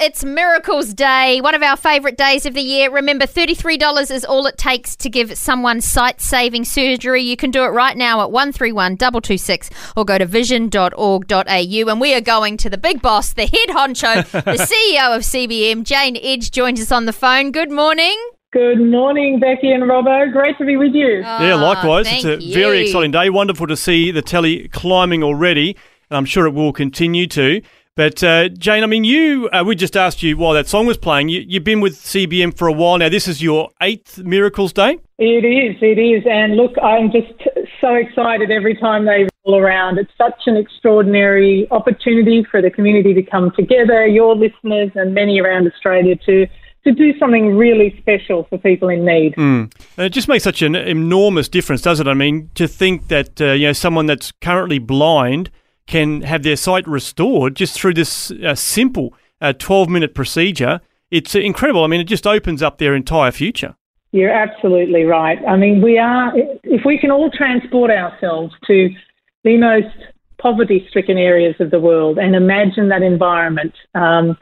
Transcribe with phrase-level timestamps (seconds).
[0.00, 2.88] It's Miracles Day, one of our favourite days of the year.
[2.88, 7.24] Remember, $33 is all it takes to give someone sight saving surgery.
[7.24, 11.48] You can do it right now at 131 226 or go to vision.org.au.
[11.48, 15.82] And we are going to the big boss, the head honcho, the CEO of CBM,
[15.82, 17.50] Jane Edge, joins us on the phone.
[17.50, 18.16] Good morning.
[18.52, 20.32] Good morning, Becky and Robbo.
[20.32, 21.24] Great to be with you.
[21.26, 22.06] Oh, yeah, ah, likewise.
[22.08, 22.54] It's a you.
[22.54, 23.30] very exciting day.
[23.30, 25.76] Wonderful to see the telly climbing already,
[26.08, 27.62] and I'm sure it will continue to.
[27.98, 30.96] But uh, Jane, I mean, you uh, we just asked you while that song was
[30.96, 31.30] playing.
[31.30, 33.08] You, you've been with CBM for a while now.
[33.08, 35.00] This is your eighth Miracles Day.
[35.18, 37.32] It is, it is, and look, I'm just
[37.80, 39.98] so excited every time they roll around.
[39.98, 45.40] It's such an extraordinary opportunity for the community to come together, your listeners, and many
[45.40, 46.46] around Australia to
[46.84, 49.34] to do something really special for people in need.
[49.34, 49.72] Mm.
[49.98, 52.10] it just makes such an enormous difference, doesn't it?
[52.10, 55.50] I mean, to think that uh, you know someone that's currently blind
[55.88, 60.80] can have their sight restored just through this uh, simple 12 uh, minute procedure.
[61.10, 61.82] It's incredible.
[61.82, 63.74] I mean, it just opens up their entire future.
[64.12, 65.38] You're absolutely right.
[65.46, 66.32] I mean, we are,
[66.62, 68.90] if we can all transport ourselves to
[69.44, 69.94] the most
[70.38, 74.36] poverty stricken areas of the world and imagine that environment, um,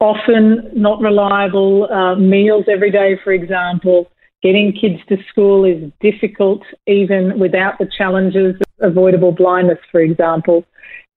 [0.00, 4.08] often not reliable uh, meals every day, for example,
[4.42, 10.64] getting kids to school is difficult even without the challenges of avoidable blindness, for example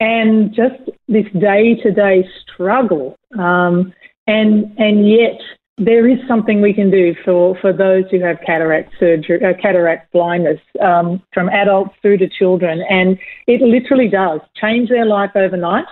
[0.02, 3.16] and just this day to day struggle.
[3.38, 3.94] Um,
[4.28, 5.40] and and yet
[5.78, 10.12] there is something we can do for, for those who have cataract surgery, uh, cataract
[10.12, 15.86] blindness, um, from adults through to children, and it literally does change their life overnight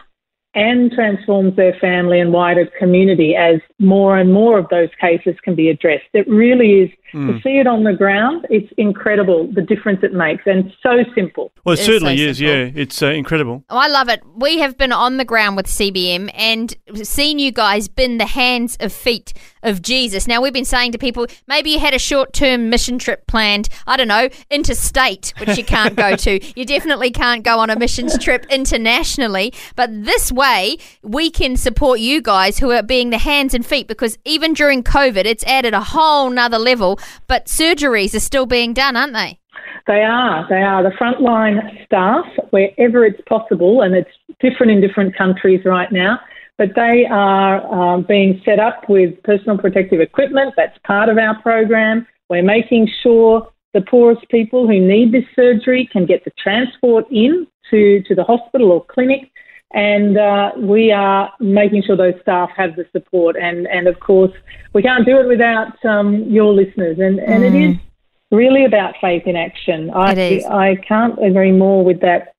[0.56, 5.56] and transforms their family and wider community as more and more of those cases can
[5.56, 6.06] be addressed.
[6.14, 7.36] It really is Mm.
[7.36, 11.52] To see it on the ground, it's incredible the difference it makes, and so simple.
[11.64, 12.20] Well, it, it certainly is.
[12.20, 13.64] So is yeah, it's uh, incredible.
[13.70, 14.22] Oh, I love it.
[14.36, 18.78] We have been on the ground with CBM and seen you guys been the hands
[18.80, 19.34] of feet
[19.64, 20.28] of Jesus.
[20.28, 23.70] Now we've been saying to people, maybe you had a short-term mission trip planned.
[23.88, 26.40] I don't know, interstate, which you can't go to.
[26.59, 29.53] You definitely can't go on a missions trip internationally.
[29.75, 33.88] But this way, we can support you guys who are being the hands and feet
[33.88, 38.74] because even during COVID, it's added a whole nother level but surgeries are still being
[38.74, 39.40] done, aren't they?
[39.88, 40.47] They are.
[40.50, 40.84] They are.
[40.84, 44.09] The frontline staff, wherever it's possible, and it's
[44.40, 46.20] different in different countries right now,
[46.59, 50.53] but they are um, being set up with personal protective equipment.
[50.56, 52.06] That's part of our program.
[52.30, 57.47] We're making sure the poorest people who need this surgery can get the transport in
[57.72, 59.31] to, to the hospital or clinic
[59.72, 63.36] and uh, we are making sure those staff have the support.
[63.40, 64.31] And, and of course,
[64.74, 66.97] we can't do it without um, your listeners.
[67.00, 67.47] And, and mm.
[67.47, 67.78] it is
[68.31, 69.91] really about faith in action.
[69.91, 72.34] I, I can't agree more with that.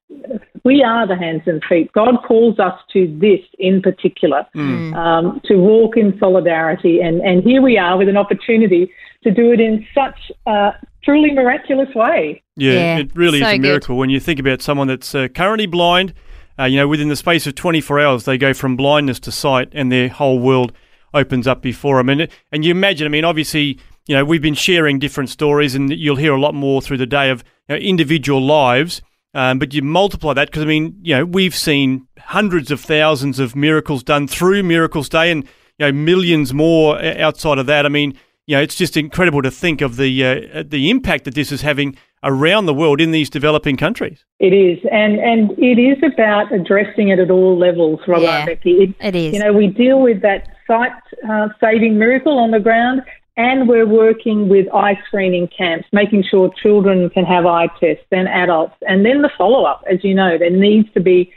[0.63, 1.91] We are the hands and feet.
[1.93, 4.95] God calls us to this in particular, mm.
[4.95, 6.99] um, to walk in solidarity.
[7.01, 8.91] And, and here we are with an opportunity
[9.23, 10.73] to do it in such a
[11.03, 12.43] truly miraculous way.
[12.55, 13.99] Yeah, yeah it really so is a miracle good.
[13.99, 16.13] when you think about someone that's uh, currently blind
[16.61, 19.69] uh, you know, within the space of 24 hours, they go from blindness to sight,
[19.71, 20.73] and their whole world
[21.13, 22.09] opens up before them.
[22.09, 25.91] And and you imagine, I mean, obviously, you know, we've been sharing different stories, and
[25.91, 29.01] you'll hear a lot more through the day of you know, individual lives.
[29.33, 33.39] Um, but you multiply that because I mean, you know, we've seen hundreds of thousands
[33.39, 35.43] of miracles done through Miracles Day, and
[35.77, 37.85] you know, millions more outside of that.
[37.85, 41.35] I mean, you know, it's just incredible to think of the uh, the impact that
[41.35, 44.25] this is having around the world in these developing countries.
[44.39, 48.71] It is, and and it is about addressing it at all levels, Robert yeah, Becky.
[48.71, 49.33] It, it is.
[49.33, 50.91] You know, we deal with that sight
[51.29, 53.01] uh, saving miracle on the ground,
[53.37, 58.27] and we're working with eye screening camps, making sure children can have eye tests, and
[58.27, 59.83] adults, and then the follow up.
[59.91, 61.31] As you know, there needs to be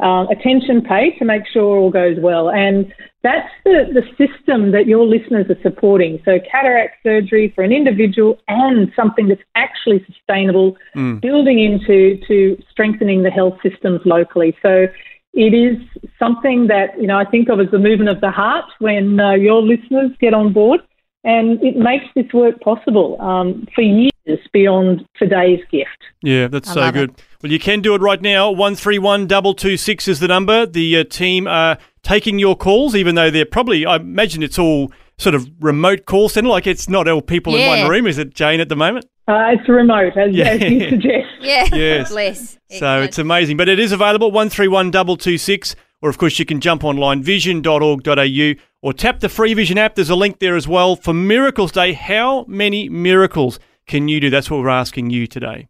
[0.00, 2.50] uh, attention paid to make sure all goes well.
[2.50, 2.92] And
[3.22, 6.20] that's the, the system that your listeners are supporting.
[6.24, 11.20] So, cataract surgery for an individual and something that's actually sustainable, mm.
[11.20, 14.56] building into to strengthening the health systems locally.
[14.62, 14.86] So,
[15.32, 15.76] it is
[16.18, 19.32] something that you know I think of as the movement of the heart when uh,
[19.32, 20.80] your listeners get on board,
[21.24, 24.10] and it makes this work possible um, for years
[24.52, 25.88] beyond today's gift.
[26.22, 27.10] Yeah, that's I so good.
[27.10, 27.22] It.
[27.42, 28.50] Well, you can do it right now.
[28.50, 30.66] One three one double two six is the number.
[30.66, 34.92] The uh, team are taking your calls, even though they're probably, I imagine it's all
[35.18, 36.48] sort of remote call center.
[36.48, 37.74] Like it's not all people Yeah.
[37.74, 39.04] in one room, is it, Jane, at the moment?
[39.28, 40.46] Uh, it's remote, as, Yeah.
[40.48, 41.28] as you suggest.
[41.40, 41.68] Yeah.
[41.72, 42.10] Yes.
[42.10, 42.58] Bless.
[42.78, 43.56] So it's amazing.
[43.56, 49.20] But it is available, 131226, or of course you can jump online, vision.org.au, or tap
[49.20, 49.94] the free Vision app.
[49.94, 50.96] There's a link there as well.
[50.96, 54.30] For Miracles Day, how many miracles can you do?
[54.30, 55.68] That's what we're asking you today.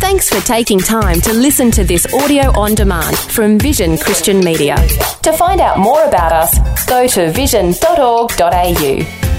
[0.00, 4.76] Thanks for taking time to listen to this audio on demand from Vision Christian Media.
[5.22, 9.29] To find out more about us, go to vision.org.au.